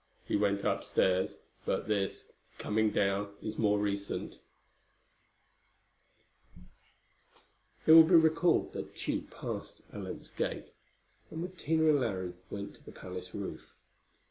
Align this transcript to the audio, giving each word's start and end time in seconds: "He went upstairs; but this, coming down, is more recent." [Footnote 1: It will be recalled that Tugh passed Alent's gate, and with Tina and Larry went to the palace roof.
"He 0.25 0.35
went 0.35 0.63
upstairs; 0.65 1.37
but 1.63 1.87
this, 1.87 2.31
coming 2.57 2.89
down, 2.89 3.35
is 3.39 3.59
more 3.59 3.77
recent." 3.77 4.39
[Footnote 7.85 7.85
1: 7.85 7.85
It 7.85 7.91
will 7.91 8.09
be 8.09 8.15
recalled 8.15 8.73
that 8.73 8.95
Tugh 8.95 9.29
passed 9.29 9.83
Alent's 9.93 10.31
gate, 10.31 10.71
and 11.29 11.43
with 11.43 11.55
Tina 11.55 11.87
and 11.89 11.99
Larry 11.99 12.33
went 12.49 12.73
to 12.77 12.83
the 12.83 12.91
palace 12.91 13.35
roof. 13.35 13.75